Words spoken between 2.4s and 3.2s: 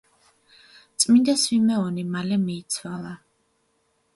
მიიცვალა.